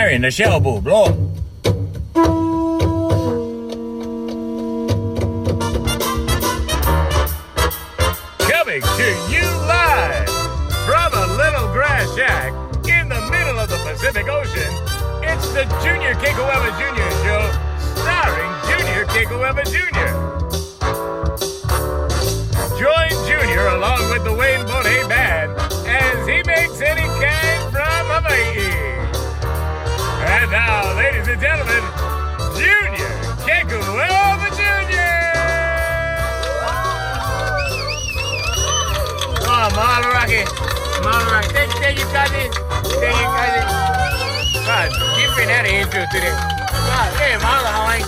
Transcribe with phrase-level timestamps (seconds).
[0.00, 1.12] Myron, the shell boo, blow.
[8.48, 10.28] Coming to you live
[10.88, 12.50] from a little grass shack
[12.88, 14.72] in the middle of the Pacific Ocean,
[15.22, 17.10] it's the Junior Kekuewa Jr.
[17.20, 17.42] Show,
[18.00, 20.12] starring Junior Kekuewa Jr.
[22.80, 25.52] Join Junior along with the Wayne Bonet Band
[25.86, 28.69] as he makes any kind from Hawaii.
[30.40, 31.82] And now, ladies and gentlemen,
[32.56, 33.12] Junior
[33.44, 35.20] Kekuewa Jr.
[39.44, 40.42] Oh, Mahalo Rocky.
[41.04, 41.48] Mahalo Rocky.
[41.52, 42.48] Thank, thank you, cousin.
[43.04, 43.66] Thank you, cousin.
[44.64, 44.88] God,
[45.20, 46.32] different had an intro today.
[46.32, 48.02] God, hey, Mahalo Hawaii.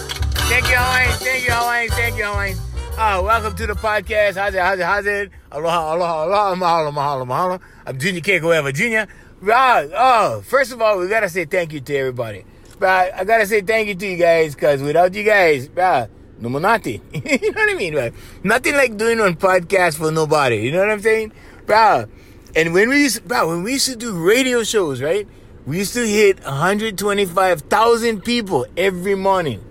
[0.48, 1.08] Thank you, Hawaii.
[1.20, 1.88] Thank you, Hawaii.
[1.88, 2.54] Thank you, Hawaii.
[2.96, 4.36] Oh, welcome to the podcast.
[4.36, 4.60] How's it?
[4.60, 4.84] How's it?
[4.84, 5.30] How's it?
[5.50, 7.60] Aloha, aloha, aloha, mahalo, mahalo, mahalo.
[7.86, 9.06] I'm Junior Kekuewa Jr.
[9.48, 12.44] Ah, oh, first of all, we gotta say thank you to everybody.
[12.78, 16.06] But I gotta say thank you to you guys, cause without you guys, ah,
[16.38, 17.00] no more nothing.
[17.12, 17.94] you know what I mean?
[17.94, 18.14] Right?
[18.44, 20.56] Nothing like doing on podcast for nobody.
[20.58, 21.32] You know what I'm saying?
[21.66, 22.06] Bro.
[22.54, 25.26] And when we used, bro, when we used to do radio shows, right?
[25.66, 29.64] We used to hit 125,000 people every morning.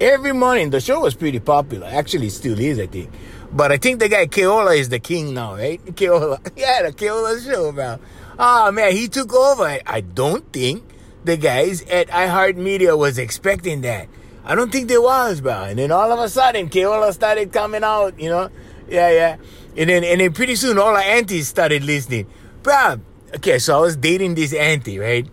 [0.00, 0.70] Every morning.
[0.70, 1.86] The show was pretty popular.
[1.86, 3.10] Actually, still is, I think.
[3.50, 5.82] But I think the guy Keola is the king now, right?
[5.96, 6.38] Keola.
[6.56, 7.98] Yeah, the Keola show, bro.
[8.38, 9.80] Oh, man, he took over.
[9.84, 10.84] I, don't think
[11.24, 14.08] the guys at iHeartMedia was expecting that.
[14.44, 15.64] I don't think they was, bro.
[15.64, 18.48] And then all of a sudden, Keola started coming out, you know?
[18.88, 19.36] Yeah, yeah.
[19.76, 22.26] And then, and then pretty soon, all our aunties started listening.
[22.62, 23.00] Bro,
[23.36, 25.26] okay, so I was dating this auntie, right?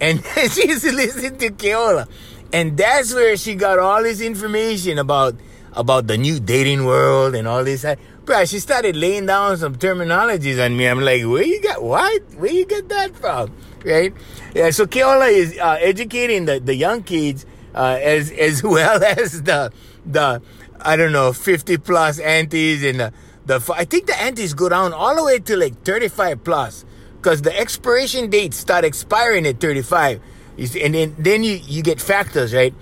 [0.00, 2.08] And she used to listen to Keola.
[2.52, 5.34] And that's where she got all this information about
[5.74, 7.84] about the new dating world and all this.
[8.28, 10.86] Bro, she started laying down some terminologies on me.
[10.86, 12.22] I'm like, where you got what?
[12.34, 13.56] Where you get that from?
[13.82, 14.12] Right?
[14.54, 19.44] Yeah, so Keola is uh, educating the, the young kids uh, as as well as
[19.44, 19.72] the
[20.04, 20.42] the
[20.78, 23.12] I don't know 50 plus aunties and the,
[23.46, 26.84] the I think the aunties go down all the way to like 35 plus
[27.16, 30.20] because the expiration dates start expiring at 35
[30.58, 32.74] and then then you you get factors right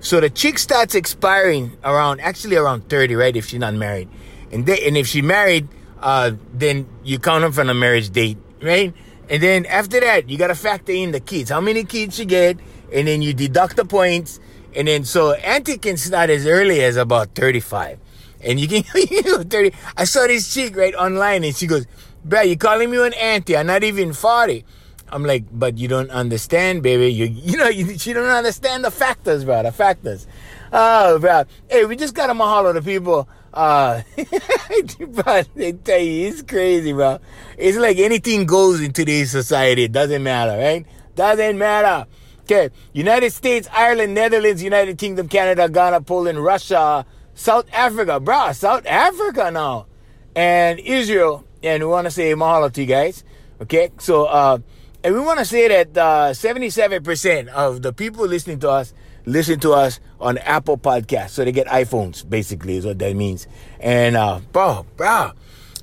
[0.00, 4.06] so the chick starts expiring around actually around 30 right if she's not married
[4.50, 5.68] and they, and if she married
[6.00, 8.94] uh then you count them from the marriage date right?
[9.28, 11.50] And then after that you got to factor in the kids.
[11.50, 12.58] How many kids you get
[12.92, 14.40] and then you deduct the points.
[14.74, 17.98] And then so auntie can start as early as about 35
[18.42, 21.86] and you can you know, 30 i saw this chick right online and she goes
[22.24, 23.56] bro you calling me an auntie?
[23.56, 24.64] I'm not even 40
[25.08, 27.12] i'm like but you don't understand baby.
[27.12, 30.26] You you know you, you don't understand the factors bro the factors.
[30.72, 34.02] Oh bro hey we just gotta mahalo the people uh
[35.08, 37.18] but they tell you it's crazy bro.
[37.58, 39.84] It's like anything goes in today's society.
[39.84, 40.86] It doesn't matter right?
[41.14, 42.08] Doesn't matter.
[42.42, 48.84] Okay, United States, Ireland, Netherlands, United Kingdom, Canada, Ghana, Poland, Russia, South Africa, bruh, South
[48.86, 49.86] Africa now,
[50.34, 51.44] and Israel.
[51.62, 53.22] And we want to say mahalo to you guys.
[53.60, 54.58] Okay, so uh,
[55.02, 58.92] and we want to say that uh, 77% of the people listening to us
[59.30, 62.28] listen to us on Apple Podcasts, so they get iPhones.
[62.28, 63.46] Basically, is what that means.
[63.78, 65.32] And uh, bro, bro.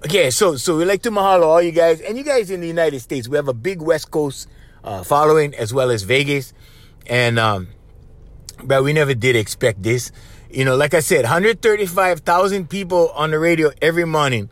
[0.05, 2.67] Okay, so so we like to mahalo all you guys, and you guys in the
[2.67, 3.27] United States.
[3.27, 4.47] We have a big West Coast
[4.87, 6.53] uh, following as well as Vegas.
[7.05, 7.67] And, um,
[8.63, 10.11] but we never did expect this.
[10.49, 14.49] You know, like I said, 135,000 people on the radio every morning.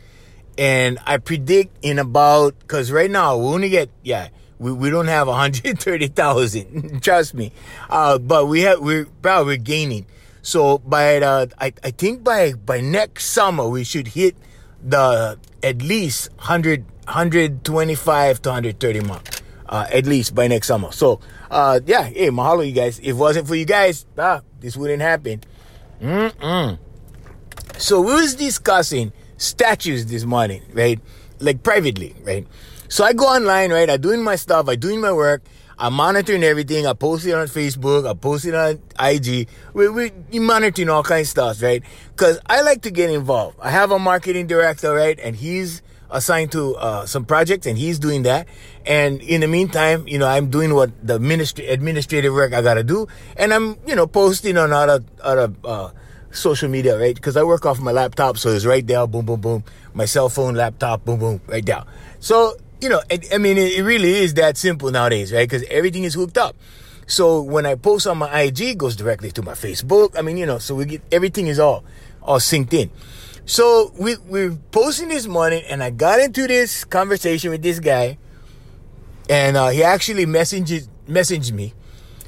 [0.58, 4.30] And I predict in about, cause right now we only get, yeah,
[4.60, 7.02] we, we don't have 130,000.
[7.02, 7.52] Trust me.
[7.90, 10.06] Uh, but we have, we're, bro, we're gaining.
[10.42, 14.36] So by, uh, I, I think by, by next summer, we should hit
[14.84, 20.92] the, at least 100, 125 to 130 mark uh, at least by next summer.
[20.92, 23.00] So, uh, yeah, hey, mahalo, you guys.
[23.00, 25.42] If it wasn't for you guys, ah, this wouldn't happen.
[26.02, 26.78] Mm-mm.
[27.78, 31.00] So we was discussing statues this morning, right?
[31.40, 32.48] Like privately, right?
[32.88, 33.90] So I go online, right?
[33.90, 34.68] I'm doing my stuff.
[34.68, 35.44] I'm doing my work.
[35.78, 36.88] I'm monitoring everything.
[36.88, 38.10] I post it on Facebook.
[38.10, 39.48] I post it on IG.
[39.74, 41.84] We, we, we monitoring all kinds of stuff, right?
[42.16, 43.58] Cause I like to get involved.
[43.62, 45.20] I have a marketing director, right?
[45.20, 48.48] And he's, assigned to uh, some projects and he's doing that.
[48.86, 52.84] And in the meantime, you know, I'm doing what the ministry administrative work I gotta
[52.84, 55.90] do, and I'm you know posting on other other uh,
[56.32, 57.16] social media, right?
[57.16, 59.64] Because I work off my laptop, so it's right there, boom, boom, boom.
[59.94, 61.84] My cell phone, laptop, boom, boom, right there.
[62.20, 62.56] So
[62.86, 65.50] you know, it, I mean, it, it really is that simple nowadays, right?
[65.50, 66.56] Because everything is hooked up.
[67.08, 70.16] So when I post on my IG, it goes directly to my Facebook.
[70.16, 71.84] I mean, you know, so we get everything is all
[72.22, 72.92] all synced in.
[73.48, 78.20] So we we're posting this morning, and I got into this conversation with this guy,
[79.32, 81.74] and uh, he actually messaged messaged me,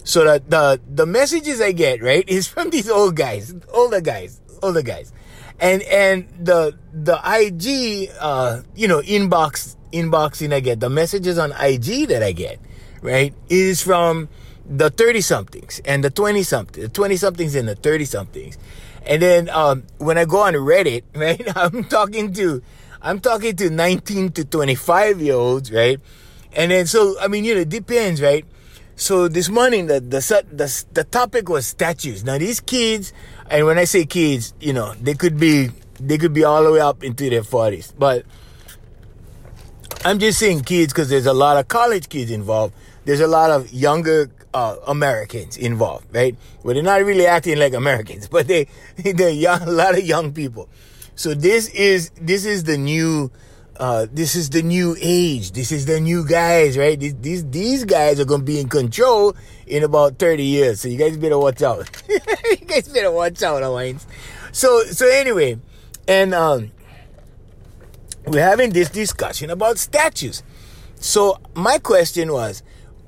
[0.05, 4.41] So that the the messages I get right is from these old guys, older guys,
[4.63, 5.13] older guys,
[5.59, 11.51] and and the the IG, uh, you know, inbox inboxing I get, the messages on
[11.51, 12.59] IG that I get,
[13.01, 14.29] right, is from
[14.69, 18.57] the 30 somethings and the 20 somethings, the 20 somethings and the 30 somethings.
[19.05, 22.61] And then um, when I go on Reddit, right, I'm talking to
[23.01, 25.99] I'm talking to 19 to 25 year olds, right?
[26.53, 28.45] And then so I mean, you know, it depends, right?
[28.95, 30.19] So this morning the the
[30.51, 32.23] the, the topic was statues.
[32.23, 33.13] Now these kids,
[33.49, 35.69] and when I say kids, you know, they could be
[35.99, 38.25] they could be all the way up into their 40s, but
[40.05, 42.73] I'm just saying kids because there's a lot of college kids involved.
[43.05, 46.35] There's a lot of younger uh, Americans involved, right?
[46.63, 50.33] Well, they're not really acting like Americans, but they they're young, a lot of young
[50.33, 50.69] people.
[51.15, 53.31] So this is this is the new
[53.79, 55.51] uh, this is the new age.
[55.51, 56.99] This is the new guys, right?
[56.99, 59.35] These these, these guys are gonna be in control
[59.65, 60.81] in about 30 years.
[60.81, 61.89] So you guys better watch out.
[62.09, 64.07] you guys better watch out, Hawaiians.
[64.51, 65.59] So so anyway,
[66.07, 66.71] and um,
[68.27, 70.43] we're having this discussion about statues.
[70.95, 72.61] So my question was,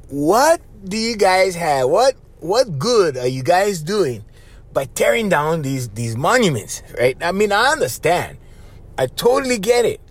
[0.08, 1.90] what do you guys have?
[1.90, 4.24] What what good are you guys doing
[4.72, 6.82] by tearing down these these monuments?
[6.98, 7.18] Right?
[7.22, 8.38] I mean, I understand.
[8.98, 10.02] I totally get it.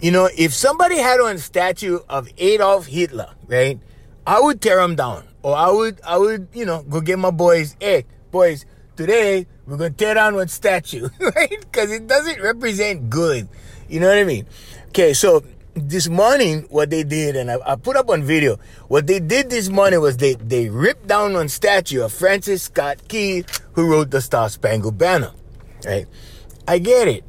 [0.00, 3.78] You know, if somebody had one statue of Adolf Hitler, right,
[4.26, 7.30] I would tear him down, or I would I would you know go get my
[7.30, 7.76] boys.
[7.80, 8.66] Hey, boys,
[8.96, 11.60] today we're gonna tear down one statue, right?
[11.60, 13.48] Because it doesn't represent good.
[13.92, 14.46] You know what I mean?
[14.88, 15.44] Okay, so
[15.74, 18.58] this morning, what they did, and I, I, put up on video,
[18.88, 23.06] what they did this morning was they, they ripped down one statue of Francis Scott
[23.08, 23.44] Key,
[23.74, 25.32] who wrote the Star Spangled Banner.
[25.84, 26.06] Right?
[26.66, 27.24] I get it.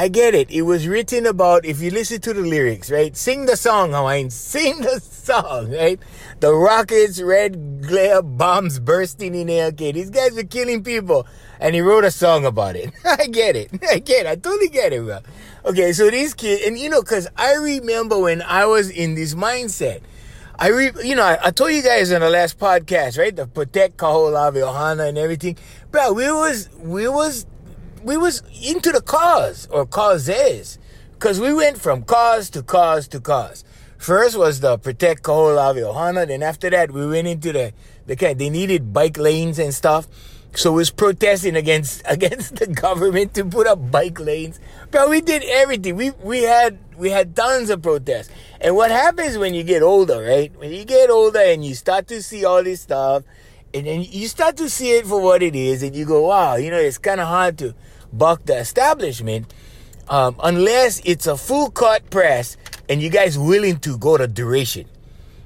[0.00, 0.50] I get it.
[0.50, 3.14] It was written about, if you listen to the lyrics, right?
[3.14, 4.30] Sing the song, Hawaiian.
[4.30, 6.00] Sing the song, right?
[6.40, 9.66] The rockets, red glare, bombs bursting in air.
[9.66, 11.26] Okay, these guys are killing people.
[11.60, 12.94] And he wrote a song about it.
[13.04, 13.72] I get it.
[13.90, 14.30] I get it.
[14.30, 15.18] I totally get it, bro.
[15.66, 19.34] Okay, so these kids, and you know, cause I remember when I was in this
[19.34, 20.00] mindset.
[20.58, 23.36] I re, you know, I, I, told you guys in the last podcast, right?
[23.36, 25.58] The protect Kaho'olawe Ohana and everything.
[25.90, 27.44] Bro, we was, we was,
[28.02, 30.78] we was into the cause or causes.
[31.18, 33.62] Cause we went from cause to cause to cause.
[33.98, 36.26] First was the protect Kaho'olawe Ohana.
[36.26, 37.74] Then after that, we went into the,
[38.06, 40.08] the, kind, they needed bike lanes and stuff.
[40.54, 44.58] So it was protesting against against the government to put up bike lanes.
[44.90, 45.96] But we did everything.
[45.96, 48.30] We we had we had tons of protests.
[48.60, 50.50] And what happens when you get older, right?
[50.58, 53.24] When you get older and you start to see all this stuff,
[53.74, 56.56] and then you start to see it for what it is, and you go, wow,
[56.56, 57.74] you know, it's kind of hard to
[58.12, 59.52] buck the establishment
[60.08, 62.56] um, unless it's a full court press
[62.88, 64.86] and you guys willing to go to duration.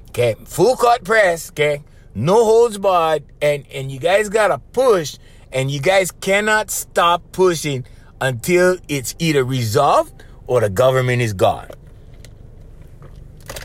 [0.09, 1.51] Okay, full court press.
[1.51, 1.81] Okay
[2.15, 5.17] no holds barred, and and you guys gotta push,
[5.51, 7.85] and you guys cannot stop pushing
[8.21, 11.67] until it's either resolved or the government is gone.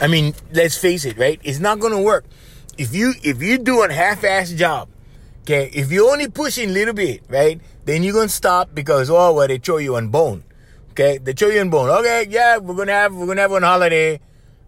[0.00, 1.40] I mean, let's face it, right?
[1.44, 2.24] It's not gonna work.
[2.76, 4.88] If you if you do a half-ass job,
[5.42, 9.32] okay, if you're only pushing a little bit, right, then you're gonna stop because oh
[9.32, 10.44] well they throw you on bone.
[10.90, 11.88] Okay, they throw you on bone.
[11.88, 14.20] Okay, yeah, we're gonna have we're gonna have one holiday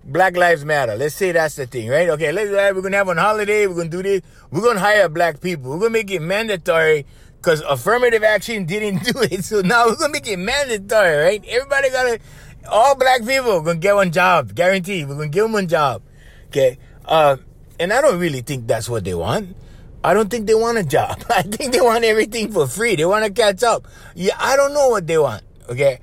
[0.04, 0.96] Black Lives Matter.
[0.96, 2.08] Let's say that's the thing, right?
[2.10, 3.66] Okay, let's we're gonna have on holiday.
[3.66, 4.22] We're gonna do this.
[4.50, 5.70] We're gonna hire black people.
[5.70, 9.44] We're gonna make it mandatory because affirmative action didn't do it.
[9.44, 11.44] So now we're gonna make it mandatory, right?
[11.46, 12.20] Everybody gotta,
[12.69, 15.08] all black people are gonna get one job, guaranteed.
[15.08, 16.02] We're gonna give them one job,
[16.48, 16.78] okay?
[17.04, 17.36] Uh,
[17.78, 19.56] and I don't really think that's what they want.
[20.04, 21.24] I don't think they want a job.
[21.30, 22.96] I think they want everything for free.
[22.96, 23.86] They want to catch up.
[24.14, 25.42] Yeah, I don't know what they want.
[25.68, 25.98] Okay,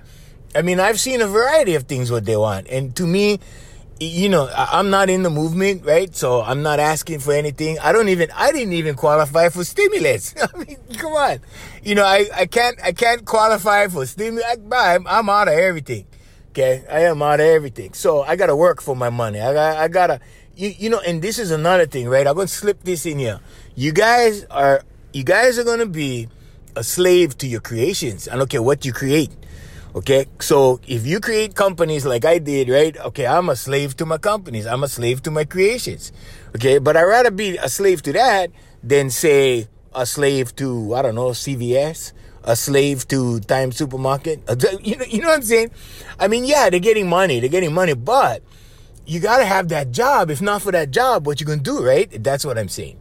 [0.56, 3.40] I mean I've seen a variety of things what they want, and to me
[4.00, 6.16] you know, I'm not in the movement, right?
[6.16, 7.80] So I'm not asking for anything.
[7.80, 10.34] I don't even, I didn't even qualify for stimulus.
[10.54, 11.40] I mean, come on.
[11.84, 14.46] You know, I, I can't, I can't qualify for stimulus.
[14.72, 16.06] I'm, I'm out of everything.
[16.50, 16.84] Okay.
[16.90, 17.94] I am out of everything.
[17.94, 19.40] So I gotta work for my money.
[19.40, 20.20] I got, I gotta,
[20.60, 22.28] you, you know, and this is another thing, right?
[22.28, 23.40] I'm gonna slip this in here.
[23.76, 26.28] You guys are, you guys are gonna be
[26.76, 28.28] a slave to your creations.
[28.28, 29.32] I don't care what you create.
[29.96, 30.26] Okay.
[30.40, 32.96] So if you create companies like I did, right?
[32.98, 33.26] Okay.
[33.26, 34.68] I'm a slave to my companies.
[34.68, 36.12] I'm a slave to my creations.
[36.56, 36.78] Okay.
[36.78, 38.52] But I'd rather be a slave to that
[38.84, 42.12] than say a slave to, I don't know, CVS,
[42.44, 44.44] a slave to Time Supermarket.
[44.84, 45.72] You know, you know what I'm saying?
[46.20, 47.40] I mean, yeah, they're getting money.
[47.40, 48.44] They're getting money, but
[49.10, 50.30] you got to have that job.
[50.30, 52.24] If not for that job, what you going to do, right?
[52.24, 52.98] That's what I'm saying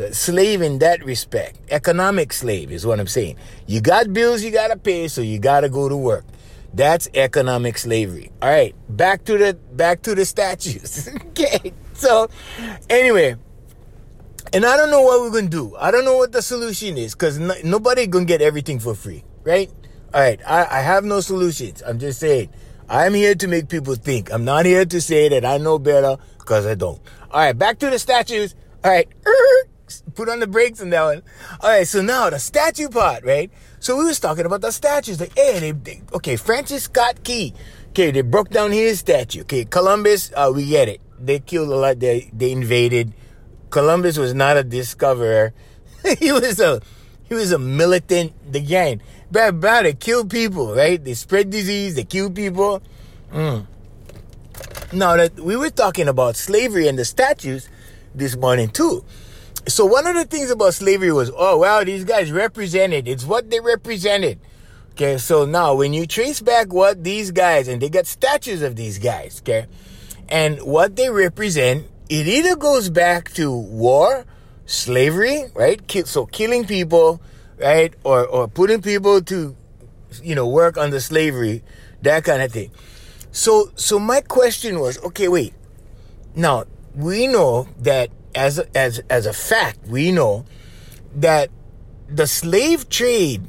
[0.00, 1.58] uh, slave in that respect.
[1.70, 3.36] Economic slave is what I'm saying.
[3.66, 6.24] You got bills you gotta pay, so you gotta go to work.
[6.72, 8.30] That's economic slavery.
[8.40, 11.08] All right, back to the back to the statues.
[11.28, 12.28] okay, so
[12.88, 13.36] anyway,
[14.52, 15.76] And I don't know what we're gonna do.
[15.76, 19.24] I don't know what the solution is because no, nobody gonna get everything for free,
[19.44, 19.70] right?
[20.12, 21.82] All right, I, I have no solutions.
[21.86, 22.48] I'm just saying,
[22.90, 24.32] I'm here to make people think.
[24.32, 27.00] I'm not here to say that I know better because I don't.
[27.30, 28.56] All right, back to the statues.
[28.82, 29.08] All right,
[30.16, 31.22] put on the brakes on that one.
[31.60, 33.48] All right, so now the statue part, right?
[33.78, 35.20] So we was talking about the statues.
[35.20, 37.54] Like, hey, they, they okay, Francis Scott Key.
[37.90, 39.42] Okay, they broke down his statue.
[39.42, 41.00] Okay, Columbus, uh, we get it.
[41.16, 42.00] They killed a lot.
[42.00, 43.14] They they invaded.
[43.70, 45.52] Columbus was not a discoverer.
[46.18, 46.80] he was a
[47.28, 49.00] he was a militant again.
[49.30, 49.84] Bad, bad.
[49.84, 51.02] They kill people, right?
[51.02, 51.94] They spread disease.
[51.94, 52.82] They kill people.
[53.32, 53.66] Mm.
[54.92, 57.68] Now that we were talking about slavery and the statues
[58.14, 59.04] this morning too.
[59.68, 63.06] So one of the things about slavery was, oh wow, these guys represented.
[63.06, 64.40] It's what they represented.
[64.92, 68.74] Okay, so now when you trace back what these guys and they got statues of
[68.74, 69.66] these guys, okay,
[70.28, 74.24] and what they represent, it either goes back to war,
[74.66, 75.80] slavery, right?
[76.06, 77.22] So killing people,
[77.60, 77.94] right?
[78.04, 79.56] Or, or putting people to,
[80.22, 81.62] you know, work under slavery,
[82.02, 82.70] that kind of thing.
[83.32, 85.54] So, so my question was, okay, wait.
[86.34, 86.64] Now,
[86.94, 90.44] we know that as a, as, as a fact, we know
[91.14, 91.50] that
[92.08, 93.42] the slave trade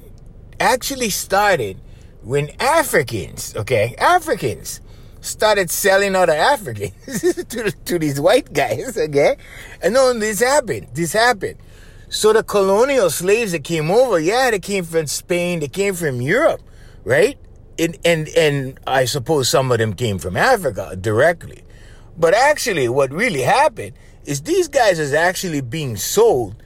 [0.60, 1.80] actually started
[2.22, 4.82] when Africans, okay, Africans
[5.22, 9.38] started selling other Africans to, to these white guys, okay?
[9.82, 10.88] And no, this happened.
[10.94, 11.58] This happened.
[12.12, 16.20] So the colonial slaves that came over, yeah, they came from Spain, they came from
[16.20, 16.60] Europe,
[17.06, 17.38] right?
[17.80, 21.64] And, and, and I suppose some of them came from Africa directly.
[22.18, 23.94] But actually, what really happened
[24.26, 26.62] is these guys is actually being sold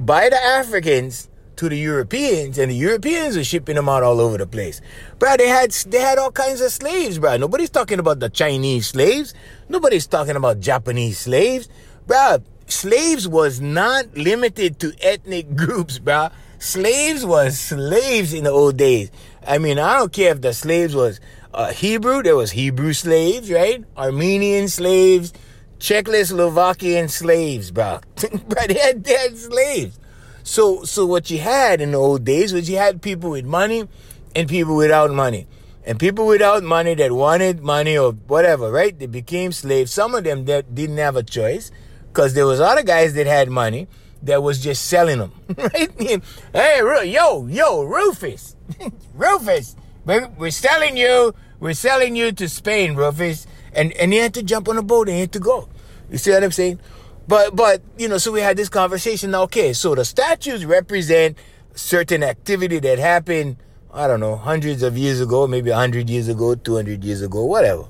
[0.00, 4.38] by the Africans to the Europeans, and the Europeans are shipping them out all over
[4.38, 4.80] the place.
[5.20, 7.36] Bro, they had they had all kinds of slaves, bro.
[7.36, 9.34] Nobody's talking about the Chinese slaves.
[9.68, 11.68] Nobody's talking about Japanese slaves.
[12.08, 12.38] Bro,
[12.72, 16.28] slaves was not limited to ethnic groups, bro.
[16.58, 19.10] Slaves was slaves in the old days.
[19.46, 21.20] I mean, I don't care if the slaves was
[21.54, 22.22] uh, Hebrew.
[22.22, 23.82] There was Hebrew slaves, right?
[23.96, 25.32] Armenian slaves,
[25.78, 28.00] Czechoslovakian slaves, bro.
[28.48, 29.98] bro, they had, they had slaves.
[30.42, 33.88] So, so what you had in the old days was you had people with money
[34.34, 35.46] and people without money.
[35.86, 38.96] And people without money that wanted money or whatever, right?
[38.96, 39.92] They became slaves.
[39.92, 41.70] Some of them that didn't have a choice
[42.12, 43.88] because there was other guys that had money
[44.22, 46.22] that was just selling them, right?
[46.52, 48.56] hey, yo, yo, Rufus,
[49.14, 54.42] Rufus, we're selling you, we're selling you to Spain, Rufus, and and he had to
[54.42, 55.68] jump on a boat and had to go.
[56.10, 56.80] You see what I'm saying?
[57.28, 59.34] But but you know, so we had this conversation.
[59.34, 61.38] Okay, so the statues represent
[61.74, 63.56] certain activity that happened.
[63.92, 67.44] I don't know, hundreds of years ago, maybe hundred years ago, two hundred years ago,
[67.44, 67.84] whatever.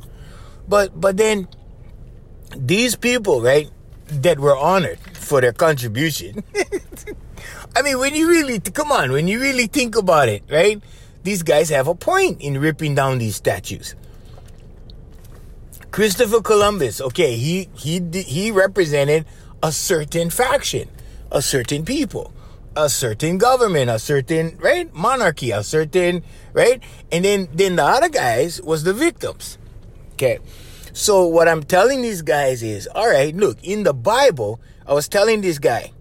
[0.69, 1.49] But but then
[2.57, 3.71] these people, right?
[4.11, 6.43] That were honored for their contribution.
[7.77, 10.83] I mean, when you really, come on, when you really think about it, right?
[11.23, 13.95] These guys have a point in ripping down these statues.
[15.91, 19.27] Christopher Columbus, okay, he he he represented
[19.63, 20.89] a certain faction,
[21.33, 22.33] a certain people,
[22.77, 28.09] a certain government, a certain right monarchy, a certain right, and then then the other
[28.09, 29.59] guys was the victims.
[30.13, 30.39] Okay,
[30.93, 35.09] so what I'm telling these guys is, all right, look, in the Bible, I was
[35.09, 35.93] telling this guy,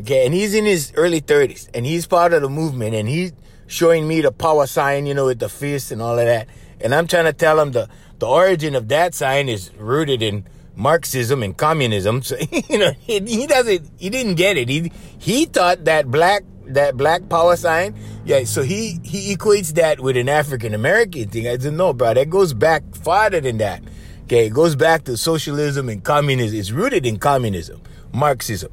[0.00, 3.32] okay, and he's in his early 30s, and he's part of the movement, and he's
[3.66, 6.48] showing me the power sign, you know, with the fist and all of that.
[6.80, 7.88] And I'm trying to tell him the,
[8.18, 12.22] the origin of that sign is rooted in Marxism and communism.
[12.22, 12.36] So,
[12.68, 14.68] you know, he, he doesn't, he didn't get it.
[14.68, 20.00] He, he thought that black, that black power sign, yeah, so he, he equates that
[20.00, 21.46] with an African American thing.
[21.46, 23.82] I said, no, bro, that goes back farther than that.
[24.26, 26.58] Okay, it goes back to socialism and communism.
[26.58, 27.80] It's rooted in communism,
[28.12, 28.72] Marxism.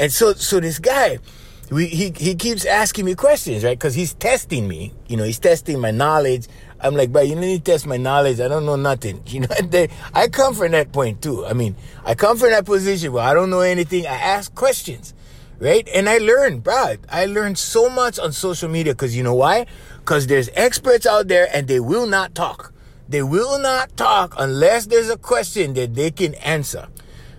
[0.00, 1.18] And so, so this guy,
[1.70, 3.78] we, he, he keeps asking me questions, right?
[3.78, 4.94] Because he's testing me.
[5.06, 6.48] You know, he's testing my knowledge.
[6.80, 8.40] I'm like, but you need to test my knowledge.
[8.40, 9.22] I don't know nothing.
[9.26, 11.44] You know, they, I come from that point too.
[11.44, 14.06] I mean, I come from that position where I don't know anything.
[14.06, 15.12] I ask questions,
[15.58, 15.86] right?
[15.94, 16.94] And I learn, bro.
[17.10, 19.66] I learned so much on social media because you know why?
[19.98, 22.73] Because there's experts out there and they will not talk.
[23.08, 26.88] They will not talk unless there's a question that they can answer.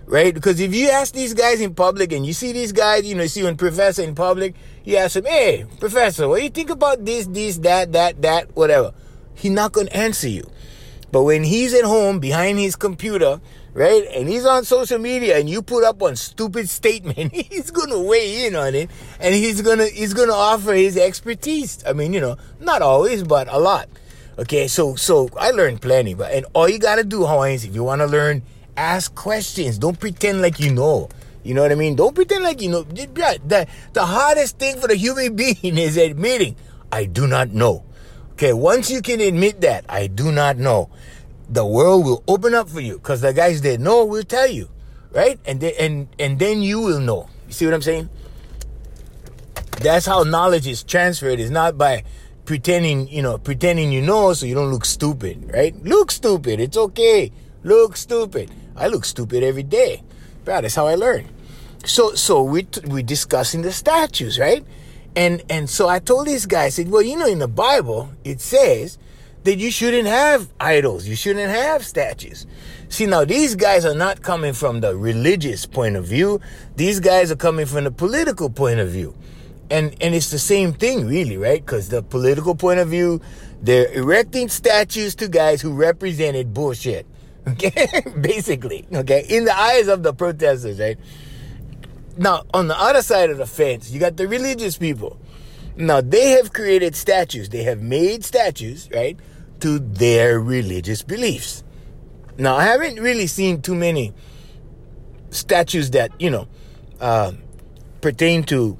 [0.06, 0.32] Right?
[0.32, 3.24] Because if you ask these guys in public and you see these guys, you know,
[3.24, 4.54] you see one professor in public,
[4.84, 8.54] you ask him, hey, professor, what do you think about this, this, that, that, that,
[8.54, 8.92] whatever?
[9.34, 10.48] He's not going to answer you.
[11.10, 13.40] But when he's at home behind his computer,
[13.72, 18.00] right, and he's on social media and you put up one stupid statement, he's gonna
[18.00, 21.82] weigh in on it and he's gonna he's gonna offer his expertise.
[21.86, 23.88] I mean, you know, not always, but a lot.
[24.38, 27.82] Okay, so so I learned plenty, but and all you gotta do, Hawaiians, if you
[27.82, 28.42] wanna learn,
[28.76, 29.78] ask questions.
[29.78, 31.08] Don't pretend like you know.
[31.42, 31.96] You know what I mean?
[31.96, 32.82] Don't pretend like you know.
[32.82, 36.56] The, the hardest thing for the human being is admitting,
[36.92, 37.84] I do not know.
[38.32, 40.90] Okay, once you can admit that, I do not know,
[41.48, 44.68] the world will open up for you because the guys that know will tell you,
[45.12, 45.40] right?
[45.46, 47.30] And they, and and then you will know.
[47.46, 48.10] You see what I'm saying?
[49.80, 51.40] That's how knowledge is transferred.
[51.40, 52.04] It's not by
[52.46, 55.74] pretending, you know, pretending you know so you don't look stupid, right?
[55.84, 56.60] Look stupid.
[56.60, 57.32] It's okay.
[57.62, 58.50] Look stupid.
[58.76, 60.02] I look stupid every day.
[60.44, 61.28] But that's how I learn.
[61.84, 64.64] So, so we we discussing the statues, right?
[65.14, 68.10] And and so I told this guy, I said, well, you know, in the Bible
[68.24, 68.98] it says
[69.44, 72.46] that you shouldn't have idols, you shouldn't have statues.
[72.88, 76.40] See, now these guys are not coming from the religious point of view.
[76.76, 79.14] These guys are coming from the political point of view.
[79.70, 81.64] And and it's the same thing, really, right?
[81.64, 83.20] Because the political point of view,
[83.60, 87.06] they're erecting statues to guys who represented bullshit.
[87.48, 87.86] Okay,
[88.20, 90.98] basically, okay, in the eyes of the protesters, right?
[92.16, 95.16] Now, on the other side of the fence, you got the religious people.
[95.76, 97.50] Now, they have created statues.
[97.50, 99.16] They have made statues, right,
[99.60, 101.62] to their religious beliefs.
[102.38, 104.12] Now, I haven't really seen too many
[105.30, 106.48] statues that, you know,
[107.00, 107.32] uh,
[108.00, 108.78] pertain to,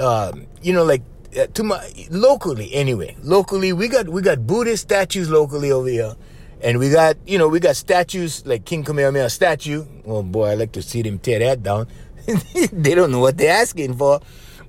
[0.00, 1.02] uh, you know, like
[1.36, 3.16] uh, to my locally anyway.
[3.22, 6.14] Locally, we got we got Buddhist statues locally over here,
[6.60, 9.84] and we got you know we got statues like King Kamehameha statue.
[10.06, 11.88] Oh boy, I like to see them tear that down.
[12.72, 14.20] they don't know what they're asking for.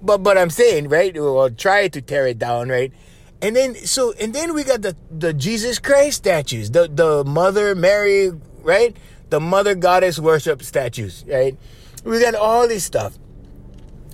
[0.01, 1.17] But but I'm saying, right?
[1.17, 2.91] Or try to tear it down, right?
[3.41, 7.75] And then so and then we got the the Jesus Christ statues, the the Mother
[7.75, 8.31] Mary,
[8.61, 8.95] right?
[9.29, 11.57] The Mother Goddess worship statues, right?
[12.03, 13.17] We got all this stuff.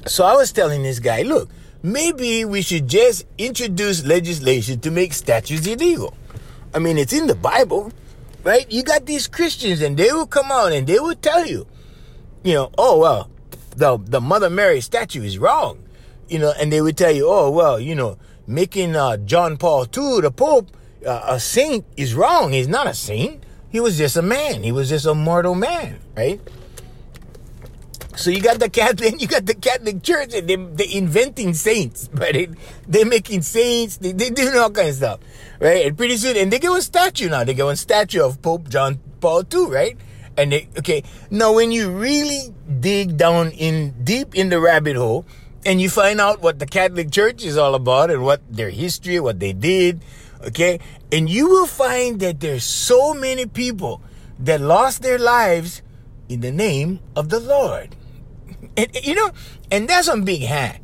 [0.05, 1.49] So I was telling this guy, look,
[1.81, 6.13] maybe we should just introduce legislation to make statues illegal.
[6.73, 7.91] I mean, it's in the Bible,
[8.43, 8.69] right?
[8.71, 11.67] You got these Christians and they will come out and they will tell you,
[12.43, 13.29] you know, oh well,
[13.75, 15.81] the the Mother Mary statue is wrong,
[16.27, 19.83] you know, and they would tell you, oh well, you know, making uh, John Paul
[19.83, 20.69] II the Pope
[21.05, 22.51] uh, a saint is wrong.
[22.51, 23.43] He's not a saint.
[23.69, 24.63] He was just a man.
[24.63, 26.41] He was just a mortal man, right?
[28.15, 32.09] So you got the Catholic, you got the Catholic Church, and they they inventing saints,
[32.13, 32.49] right?
[32.87, 33.97] They, are making saints.
[33.97, 35.19] They they doing all kinds of stuff,
[35.59, 35.85] right?
[35.85, 37.43] And pretty soon, and they get a statue now.
[37.43, 39.97] They get a statue of Pope John Paul II, right?
[40.35, 45.25] And they, okay, now when you really dig down in deep in the rabbit hole
[45.63, 49.19] and you find out what the Catholic Church is all about and what their history,
[49.19, 50.01] what they did,
[50.41, 50.79] okay,
[51.11, 54.01] and you will find that there's so many people
[54.39, 55.83] that lost their lives
[56.27, 57.95] in the name of the Lord.
[58.77, 59.31] And you know,
[59.71, 60.79] and that's a big hand.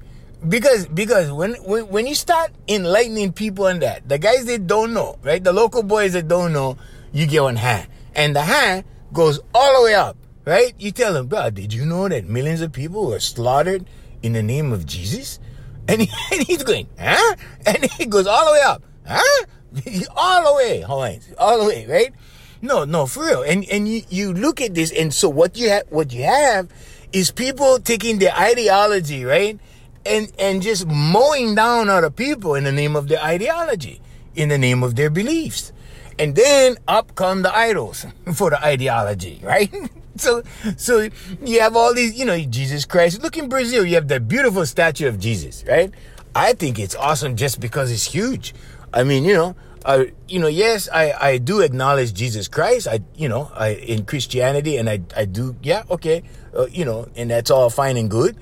[0.47, 4.93] Because because when, when when you start enlightening people on that, the guys that don't
[4.93, 5.43] know, right?
[5.43, 6.77] The local boys that don't know,
[7.11, 7.89] you get one hand.
[8.15, 10.73] And the hand goes all the way up, right?
[10.77, 13.85] You tell them, bro, did you know that millions of people were slaughtered
[14.21, 15.39] in the name of Jesus?
[15.89, 17.35] And, he, and he's going, huh?
[17.65, 19.45] And he goes all the way up, huh?
[20.15, 22.13] all the way, Hawaiians, all the way, right?
[22.61, 23.41] No, no, for real.
[23.41, 26.69] And and you, you look at this, and so what you have, what you have,
[27.13, 29.59] is people taking their ideology, right,
[30.05, 34.01] and and just mowing down other people in the name of their ideology,
[34.35, 35.71] in the name of their beliefs.
[36.19, 39.73] And then up come the idols for the ideology, right?
[40.17, 40.43] so,
[40.75, 41.07] so
[41.45, 43.23] you have all these, you know, Jesus Christ.
[43.23, 45.91] Look in Brazil, you have that beautiful statue of Jesus, right?
[46.35, 48.53] I think it's awesome just because it's huge.
[48.93, 52.87] I mean, you know, uh, you know, yes, I, I do acknowledge Jesus Christ.
[52.87, 56.23] I, you know, I in Christianity, and I, I do, yeah, okay,
[56.55, 58.37] uh, you know, and that's all fine and good.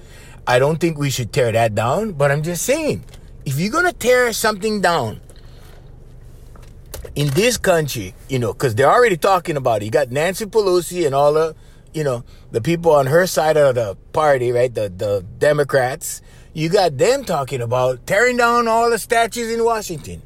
[0.45, 3.03] I don't think we should tear that down, but I'm just saying,
[3.45, 5.21] if you're gonna tear something down,
[7.15, 9.85] in this country, you know, because they're already talking about it.
[9.85, 11.55] You got Nancy Pelosi and all the,
[11.91, 14.73] you know, the people on her side of the party, right?
[14.73, 16.21] The the Democrats.
[16.53, 20.21] You got them talking about tearing down all the statues in Washington,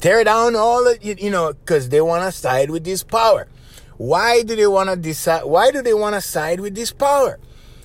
[0.00, 3.48] tear down all the, you know, because they want to side with this power.
[3.96, 5.44] Why do they want to decide?
[5.44, 7.38] Why do they want to side with this power?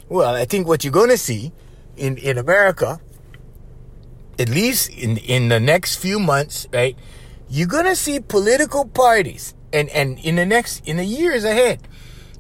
[0.09, 1.51] Well, I think what you're going to see
[1.97, 2.99] in in America,
[4.37, 6.95] at least in in the next few months, right?
[7.53, 11.87] you're gonna see political parties and and in the next in the years ahead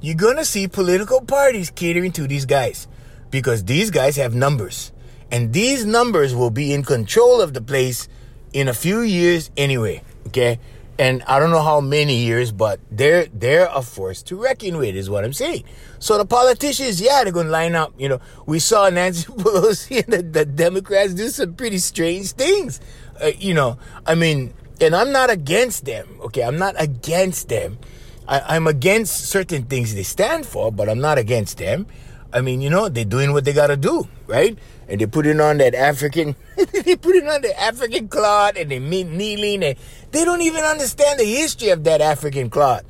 [0.01, 2.87] you're gonna see political parties catering to these guys
[3.29, 4.91] because these guys have numbers
[5.29, 8.07] and these numbers will be in control of the place
[8.53, 10.59] in a few years anyway okay
[10.99, 14.95] and i don't know how many years but they're they're a force to reckon with
[14.95, 15.63] is what i'm saying
[15.99, 20.13] so the politicians yeah they're gonna line up you know we saw nancy pelosi and
[20.13, 22.79] the, the democrats do some pretty strange things
[23.21, 26.07] uh, you know i mean and I'm not against them.
[26.21, 27.77] Okay, I'm not against them.
[28.27, 31.87] I, am against certain things they stand for, but I'm not against them.
[32.31, 34.57] I mean, you know, they're doing what they gotta do, right?
[34.87, 38.69] And they put it on that African, they put it on the African cloth and
[38.69, 39.77] they meet kneeling and
[40.11, 42.83] they don't even understand the history of that African cloth.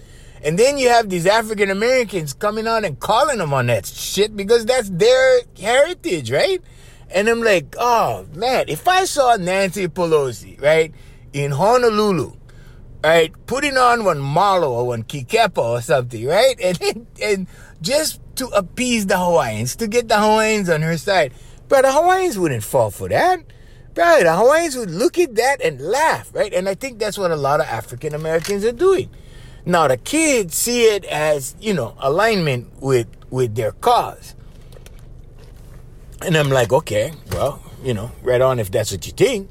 [0.44, 4.36] And then you have these African Americans coming on and calling them on that shit
[4.36, 6.62] because that's their heritage, right?
[7.10, 10.94] And I'm like, oh man, if I saw Nancy Pelosi, right,
[11.32, 12.34] in Honolulu,
[13.04, 17.48] right, putting on one malo or one kikepa or something, right, and and
[17.82, 21.34] just to appease the Hawaiians, to get the Hawaiians on her side,
[21.70, 23.42] but the Hawaiians wouldn't fall for that.
[23.94, 26.52] Bro, the Hawaiians would look at that and laugh, right?
[26.54, 29.10] And I think that's what a lot of African Americans are doing.
[29.66, 34.36] Now the kids see it as, you know, alignment with with their cause.
[36.22, 39.50] And I'm like, okay, well, you know, right on if that's what you think.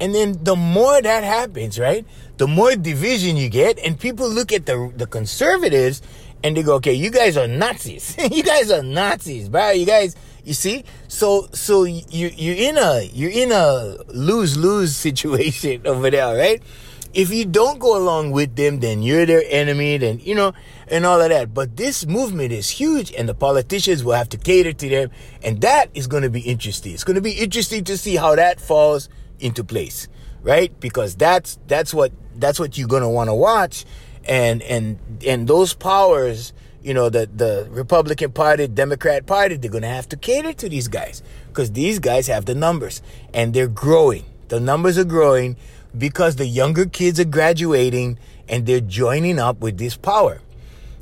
[0.00, 2.06] And then the more that happens, right?
[2.36, 6.00] The more division you get, and people look at the the conservatives
[6.44, 8.16] and they go, okay, you guys are Nazis.
[8.30, 9.70] you guys are Nazis, bro.
[9.70, 10.84] You guys, you see?
[11.08, 16.62] So so you you're in a you're in a lose lose situation over there, right?
[17.14, 20.52] If you don't go along with them, then you're their enemy, then you know,
[20.88, 21.54] and all of that.
[21.54, 25.10] But this movement is huge, and the politicians will have to cater to them,
[25.42, 26.92] and that is going to be interesting.
[26.92, 30.08] It's going to be interesting to see how that falls into place,
[30.42, 30.78] right?
[30.80, 33.84] Because that's that's what that's what you're going to want to watch,
[34.24, 36.52] and and and those powers,
[36.84, 40.68] you know, the the Republican Party, Democrat Party, they're going to have to cater to
[40.68, 44.24] these guys because these guys have the numbers, and they're growing.
[44.48, 45.56] The numbers are growing
[45.96, 48.18] because the younger kids are graduating
[48.48, 50.40] and they're joining up with this power.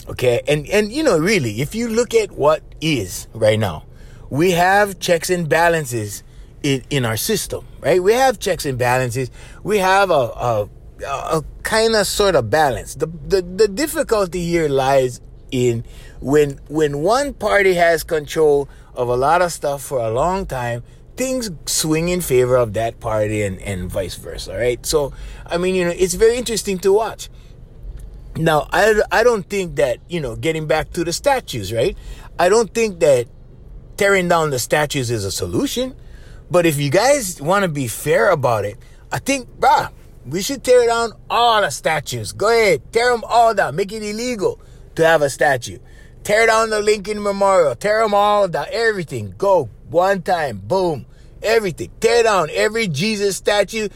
[0.09, 0.43] Okay.
[0.47, 3.85] And, and, you know, really, if you look at what is right now,
[4.31, 6.23] we have checks and balances
[6.63, 8.03] in, in our system, right?
[8.03, 9.31] We have checks and balances.
[9.63, 10.69] We have a, a,
[11.07, 12.95] a kind of sort of balance.
[12.95, 15.21] The, the, the difficulty here lies
[15.53, 15.85] in
[16.21, 20.83] when, when one party has control of a lot of stuff for a long time,
[21.17, 24.85] things swing in favor of that party and, and vice versa, right?
[24.85, 25.13] So,
[25.47, 27.29] I mean, you know, it's very interesting to watch.
[28.37, 31.97] Now, I, I don't think that, you know, getting back to the statues, right?
[32.39, 33.29] I don't think that
[33.97, 35.95] tearing down the statues is a solution.
[36.51, 38.79] But if you guys want to be fair about it,
[39.11, 39.91] I think, bruh,
[40.27, 42.33] we should tear down all the statues.
[42.33, 43.77] Go ahead, tear them all down.
[43.77, 44.61] Make it illegal
[44.97, 45.79] to have a statue.
[46.25, 47.75] Tear down the Lincoln Memorial.
[47.75, 48.67] Tear them all down.
[48.71, 49.35] Everything.
[49.37, 50.59] Go one time.
[50.59, 51.07] Boom.
[51.43, 51.91] Everything.
[52.01, 53.89] Tear down every Jesus statue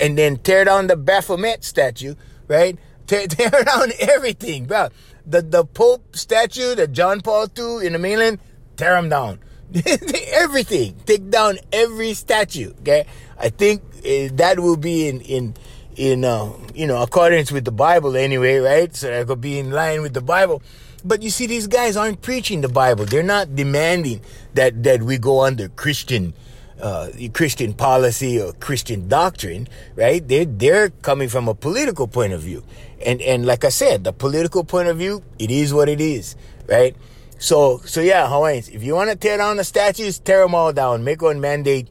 [0.00, 2.14] and then tear down the Baphomet statue,
[2.48, 2.78] right?
[3.06, 4.88] Tear, tear down everything, bro.
[5.26, 8.38] The, the Pope statue, the John Paul II in the mainland,
[8.76, 9.40] tear them down.
[10.32, 10.96] everything.
[11.06, 13.06] Take down every statue, okay?
[13.38, 15.54] I think uh, that will be in, in,
[15.96, 18.94] in, uh, you know, accordance with the Bible anyway, right?
[18.94, 20.62] So that could be in line with the Bible.
[21.04, 23.04] But you see, these guys aren't preaching the Bible.
[23.04, 24.22] They're not demanding
[24.54, 26.32] that, that we go under Christian,
[26.80, 30.26] uh, Christian policy or Christian doctrine, right?
[30.26, 32.64] They're, they're coming from a political point of view.
[33.04, 36.36] And, and like I said, the political point of view, it is what it is,
[36.68, 36.96] right?
[37.38, 40.72] So, so yeah, Hawaiians, if you want to tear down the statues, tear them all
[40.72, 41.04] down.
[41.04, 41.88] Make one mandate.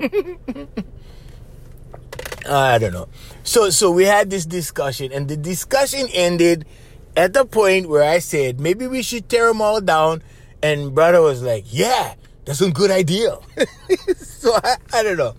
[2.48, 3.08] I don't know.
[3.42, 6.66] So, so we had this discussion and the discussion ended
[7.16, 10.22] at the point where I said, maybe we should tear them all down.
[10.62, 13.36] And brother was like, yeah, that's a good idea.
[14.16, 15.34] so I, I don't know.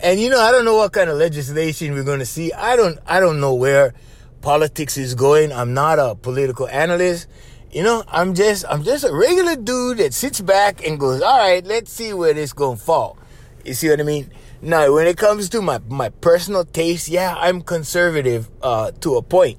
[0.00, 2.52] And you know, I don't know what kind of legislation we're going to see.
[2.52, 3.94] I don't, I don't know where
[4.40, 5.52] politics is going.
[5.52, 7.28] I'm not a political analyst.
[7.70, 11.38] You know, I'm just, I'm just a regular dude that sits back and goes, all
[11.38, 13.18] right, let's see where this going to fall.
[13.64, 14.30] You see what I mean?
[14.62, 19.22] Now, when it comes to my, my personal taste, yeah, I'm conservative, uh, to a
[19.22, 19.58] point.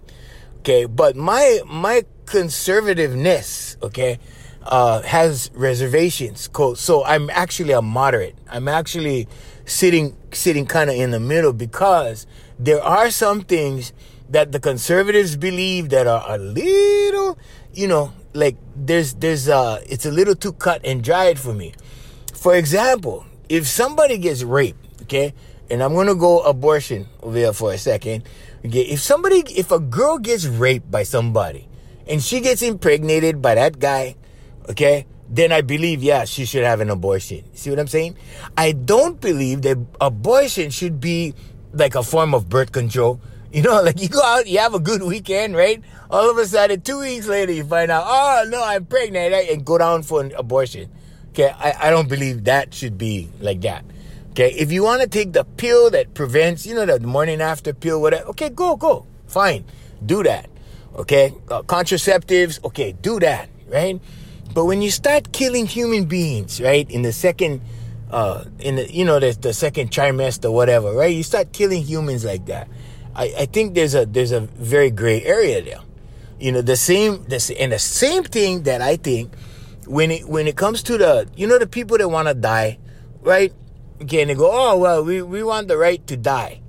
[0.60, 0.86] Okay.
[0.86, 4.20] But my, my conservativeness, okay,
[4.62, 6.50] uh, has reservations.
[6.76, 8.36] So I'm actually a moderate.
[8.48, 9.28] I'm actually
[9.66, 12.28] sitting, sitting kind of in the middle because
[12.60, 13.94] there are some things
[14.30, 17.40] that the conservatives believe that are a little,
[17.74, 21.74] you know, like there's, there's, uh, it's a little too cut and dried for me.
[22.36, 24.78] For example, if somebody gets raped,
[25.12, 25.34] okay,
[25.70, 28.24] and I'm gonna go abortion over here for a second.
[28.66, 31.68] Okay, if somebody, if a girl gets raped by somebody
[32.08, 34.16] and she gets impregnated by that guy,
[34.70, 37.44] okay, then I believe, yeah, she should have an abortion.
[37.54, 38.16] See what I'm saying?
[38.56, 41.34] I don't believe that abortion should be
[41.74, 43.20] like a form of birth control.
[43.52, 45.84] You know, like you go out, you have a good weekend, right?
[46.10, 49.66] All of a sudden, two weeks later, you find out, oh no, I'm pregnant, and
[49.66, 50.90] go down for an abortion.
[51.32, 53.84] Okay, I, I don't believe that should be like that.
[54.32, 57.74] Okay, if you want to take the pill that prevents, you know, the morning after
[57.74, 59.06] pill, whatever, okay, go, go.
[59.28, 59.66] Fine.
[60.06, 60.50] Do that.
[60.96, 64.00] Okay, uh, contraceptives, okay, do that, right?
[64.54, 67.62] But when you start killing human beings, right, in the second,
[68.10, 72.26] uh, in the you know the, the second trimester, whatever, right, you start killing humans
[72.26, 72.68] like that.
[73.16, 75.80] I, I think there's a there's a very gray area there.
[76.40, 79.34] You know the same the and the same thing that I think
[79.88, 82.80] when it when it comes to the you know the people that want to die,
[83.22, 83.54] right?
[84.02, 86.62] Okay, and they go, oh well, we, we want the right to die,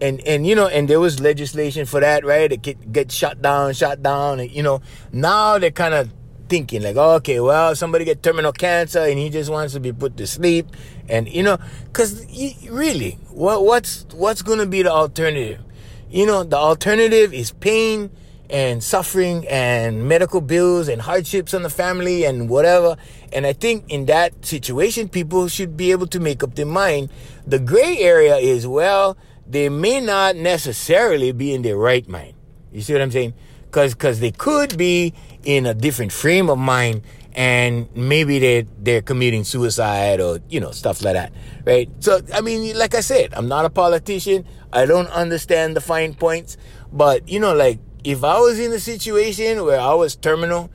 [0.00, 2.52] and and you know, and there was legislation for that, right?
[2.52, 6.12] It get get shut down, shut down, and you know, now they're kind of
[6.48, 9.92] thinking like, oh, okay, well, somebody get terminal cancer and he just wants to be
[9.92, 10.68] put to sleep,
[11.08, 12.24] and you know, because
[12.70, 15.60] really, what what's what's to be the alternative?
[16.08, 18.10] You know, the alternative is pain
[18.50, 22.96] and suffering and medical bills and hardships on the family and whatever.
[23.32, 27.10] And I think in that situation, people should be able to make up their mind.
[27.46, 32.34] The gray area is, well, they may not necessarily be in their right mind.
[32.72, 33.34] You see what I'm saying?
[33.64, 35.12] Because cause they could be
[35.44, 37.02] in a different frame of mind
[37.36, 41.30] and maybe they they're committing suicide or you know stuff like that
[41.66, 45.80] right so i mean like i said i'm not a politician i don't understand the
[45.80, 46.56] fine points
[46.90, 50.70] but you know like if I was in a situation where I was terminal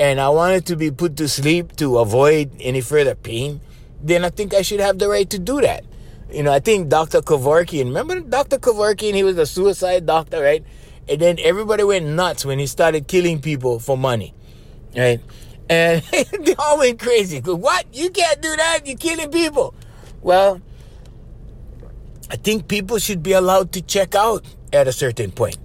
[0.00, 3.60] and I wanted to be put to sleep to avoid any further pain,
[4.02, 5.84] then I think I should have the right to do that.
[6.32, 7.20] You know, I think Dr.
[7.20, 8.58] Kevorkian, remember Dr.
[8.58, 9.14] Kevorkian?
[9.14, 10.64] He was a suicide doctor, right?
[11.08, 14.34] And then everybody went nuts when he started killing people for money,
[14.96, 15.20] right?
[15.70, 17.38] And they all went crazy.
[17.38, 17.86] What?
[17.94, 18.80] You can't do that.
[18.86, 19.72] You're killing people.
[20.20, 20.60] Well,
[22.28, 25.58] I think people should be allowed to check out at a certain point.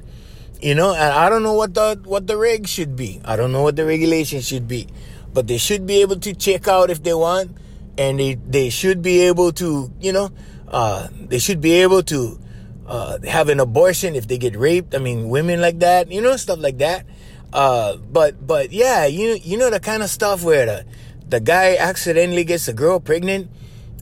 [0.62, 3.22] You know, and I don't know what the what the regs should be.
[3.24, 4.88] I don't know what the regulations should be.
[5.34, 7.56] But they should be able to check out if they want
[7.98, 10.32] and they they should be able to, you know,
[10.68, 12.40] uh, they should be able to
[12.88, 14.96] uh, have an abortion if they get raped.
[14.96, 17.06] I mean, women like that, you know, stuff like that.
[17.54, 20.86] Uh, but but yeah, you you know the kind of stuff where the
[21.30, 23.50] the guy accidentally gets a girl pregnant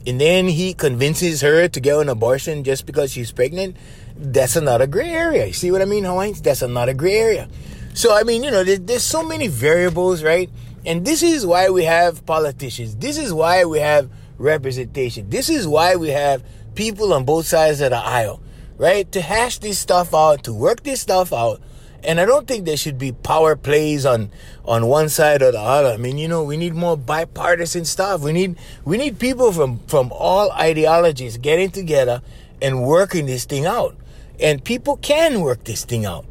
[0.07, 3.75] and then he convinces her to get an abortion just because she's pregnant
[4.17, 5.45] that's another gray area.
[5.45, 6.41] You see what I mean, Hawaiians?
[6.41, 7.49] That's another gray area.
[7.93, 10.49] So, I mean, you know, there's, there's so many variables, right?
[10.85, 12.95] And this is why we have politicians.
[12.95, 15.29] This is why we have representation.
[15.29, 16.43] This is why we have
[16.75, 18.41] people on both sides of the aisle,
[18.77, 19.09] right?
[19.11, 21.61] To hash this stuff out, to work this stuff out.
[22.03, 24.29] And I don't think there should be power plays on
[24.65, 25.89] on one side or the other.
[25.89, 28.21] I mean, you know, we need more bipartisan stuff.
[28.21, 32.21] We need we need people from from all ideologies getting together
[32.61, 33.95] and working this thing out
[34.39, 36.25] and people can work this thing out.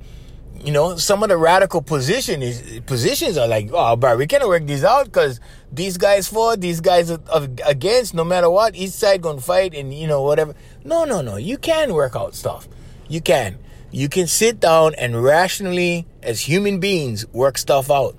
[0.62, 4.46] You know, some of the radical position is positions are like, oh, bro, we can't
[4.48, 5.38] work this out because
[5.70, 8.14] these guys for, these guys are, are against.
[8.14, 10.54] No matter what, each side gonna fight, and you know whatever.
[10.82, 11.36] No, no, no.
[11.36, 12.66] You can work out stuff.
[13.08, 13.58] You can.
[13.90, 18.16] You can sit down and rationally, as human beings, work stuff out.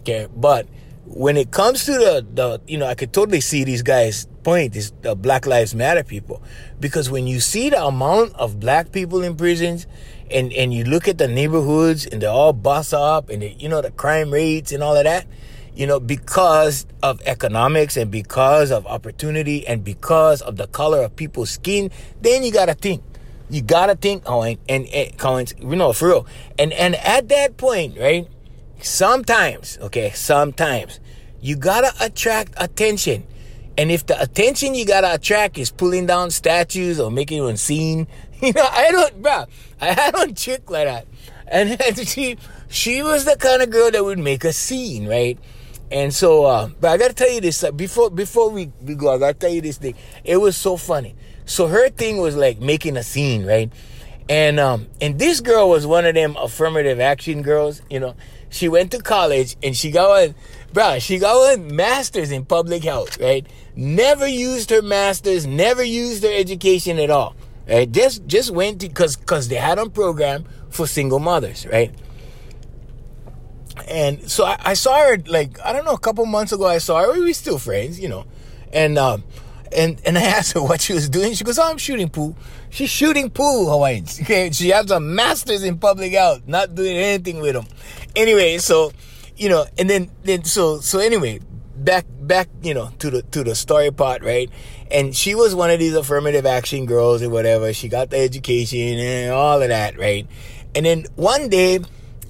[0.00, 0.66] Okay, but
[1.12, 4.76] when it comes to the, the you know, I could totally see these guys point
[4.76, 6.40] is the Black Lives Matter people.
[6.78, 9.88] Because when you see the amount of black people in prisons
[10.30, 13.82] and, and you look at the neighborhoods and they're all bust up and you know,
[13.82, 15.26] the crime rates and all of that,
[15.74, 21.16] you know, because of economics and because of opportunity and because of the color of
[21.16, 23.02] people's skin, then you gotta think.
[23.48, 26.26] You gotta think, oh, and, and, Collins, you know, for real.
[26.56, 28.28] And, and at that point, right,
[28.84, 31.00] sometimes, okay, sometimes,
[31.40, 33.26] you gotta attract attention.
[33.78, 38.06] And if the attention you gotta attract is pulling down statues or making one scene,
[38.42, 39.46] you know, I don't, bro,
[39.80, 41.06] I had one chick like that.
[41.46, 42.36] And, and she,
[42.68, 45.38] she was the kind of girl that would make a scene, right?
[45.90, 49.12] And so, uh, but I gotta tell you this, uh, before, before we, we go,
[49.12, 49.94] I gotta tell you this thing.
[50.24, 51.14] It was so funny.
[51.46, 53.72] So her thing was like making a scene, right?
[54.28, 58.14] And, um, and this girl was one of them affirmative action girls, you know.
[58.50, 60.34] She went to college and she got one,
[60.72, 63.46] bro, she got one master's in public health, right?
[63.76, 67.34] Never used her master's, never used her education at all.
[67.68, 67.90] Right?
[67.90, 71.94] Just just went to because because they had a program for single mothers, right?
[73.88, 76.66] And so I, I, saw her like I don't know a couple months ago.
[76.66, 77.12] I saw her.
[77.12, 78.26] We were still friends, you know,
[78.72, 79.22] and um,
[79.72, 81.34] and and I asked her what she was doing.
[81.34, 82.36] She goes, "Oh, I'm shooting pool."
[82.70, 84.20] She's shooting pool, Hawaiians.
[84.22, 87.66] Okay, she has a master's in public health, not doing anything with them.
[88.16, 88.92] Anyway, so
[89.36, 91.40] you know, and then then so so anyway,
[91.76, 94.50] back back you know to the to the story part, right?
[94.90, 97.72] And she was one of these affirmative action girls or whatever.
[97.72, 100.26] She got the education and all of that, right?
[100.74, 101.80] And then one day,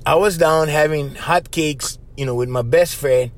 [0.07, 3.31] I was down having hot cakes, you know, with my best friend,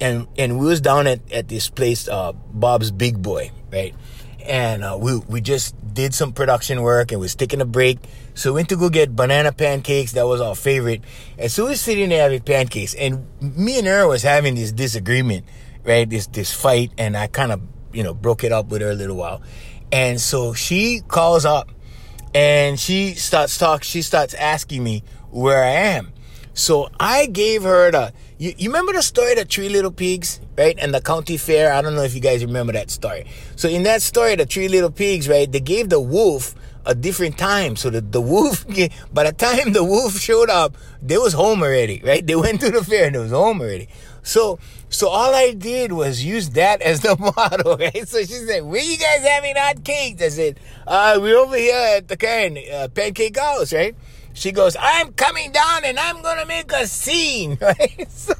[0.00, 3.94] and and we was down at, at this place, uh, Bob's Big Boy, right?
[4.44, 7.98] And uh, we we just did some production work and was taking a break.
[8.34, 10.12] So we went to go get banana pancakes.
[10.12, 11.02] That was our favorite.
[11.38, 15.44] And so we're sitting there having pancakes, and me and her was having this disagreement,
[15.84, 16.08] right?
[16.08, 17.60] This this fight, and I kind of
[17.92, 19.42] you know broke it up with her a little while.
[19.90, 21.70] And so she calls up,
[22.34, 23.84] and she starts talk.
[23.84, 26.12] She starts asking me where I am.
[26.54, 28.12] So I gave her the.
[28.38, 30.76] You, you remember the story, of the Three Little Pigs, right?
[30.78, 31.72] And the county fair.
[31.72, 33.26] I don't know if you guys remember that story.
[33.56, 35.50] So in that story, the Three Little Pigs, right?
[35.50, 37.76] They gave the wolf a different time.
[37.76, 38.66] So the, the wolf,
[39.12, 42.26] by the time the wolf showed up, they was home already, right?
[42.26, 43.88] They went to the fair and they was home already.
[44.22, 48.06] So, so all I did was use that as the model, right?
[48.06, 50.22] So she said, where you guys having hot cakes?
[50.22, 53.96] I said, uh, we're over here at the Karen, uh, Pancake House, right?
[54.34, 58.10] She goes, I'm coming down and I'm gonna make a scene, right?
[58.10, 58.34] So,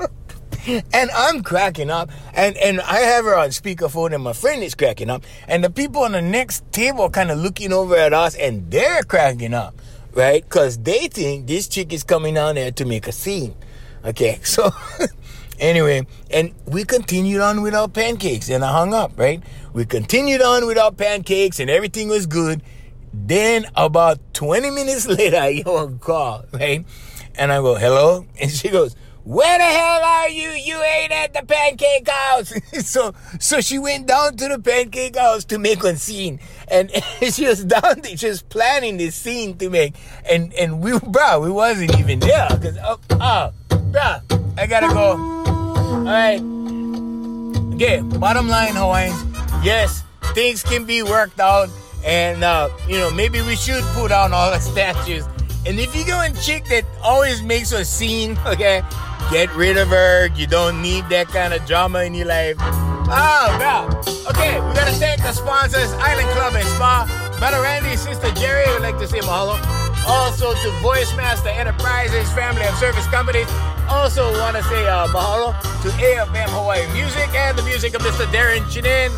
[0.66, 4.74] and I'm cracking up, and and I have her on speakerphone, and my friend is
[4.74, 8.34] cracking up, and the people on the next table kind of looking over at us,
[8.34, 9.74] and they're cracking up,
[10.12, 10.42] right?
[10.42, 13.54] Because they think this chick is coming down there to make a scene.
[14.04, 14.70] Okay, so
[15.58, 19.42] anyway, and we continued on with our pancakes, and I hung up, right?
[19.72, 22.62] We continued on with our pancakes, and everything was good.
[23.14, 26.84] Then about 20 minutes later, I hear a call, right?
[27.34, 28.26] And I go, hello?
[28.40, 30.48] And she goes, where the hell are you?
[30.50, 32.52] You ain't at the pancake house.
[32.86, 36.40] so, so she went down to the pancake house to make a scene.
[36.68, 36.90] And,
[37.30, 39.94] she was down there, was planning this scene to make.
[40.28, 42.48] And, and we, bro, we wasn't even there.
[42.48, 43.52] Cause, oh, oh,
[43.92, 44.16] bro,
[44.58, 45.16] I gotta go.
[45.16, 46.40] All right.
[47.74, 49.24] Okay, bottom line, Hawaiians.
[49.64, 50.02] Yes,
[50.34, 51.68] things can be worked out.
[52.04, 55.24] And, uh, you know, maybe we should put on all the statues.
[55.64, 58.82] And if you go and chick that always makes a scene, okay,
[59.30, 60.28] get rid of her.
[60.34, 62.56] You don't need that kind of drama in your life.
[62.60, 63.92] Oh, God.
[64.30, 67.34] Okay, we gotta thank the sponsors, Island Club and Spa.
[67.38, 69.58] Brother Randy, Sister Jerry, would like to say mahalo.
[70.06, 73.46] Also to Voice Master Enterprises, family of service companies.
[73.88, 78.26] Also want to say uh, mahalo to AFM Hawaii Music and the music of Mr.
[78.26, 79.10] Darren Chinin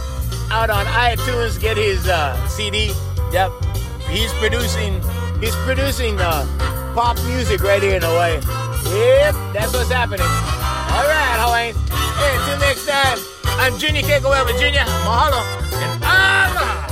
[0.50, 1.60] out on iTunes.
[1.60, 2.92] Get his uh, CD.
[3.32, 3.52] Yep,
[4.08, 5.00] he's producing.
[5.40, 6.46] He's producing uh,
[6.94, 8.34] pop music right here in Hawaii.
[8.34, 10.20] Yep, that's what's happening.
[10.22, 11.72] All right, Hawaii.
[12.22, 13.18] Hey, until next time,
[13.58, 14.86] I'm Junior Kekuewa Jr.
[15.02, 15.42] Mahalo.
[15.82, 16.83] And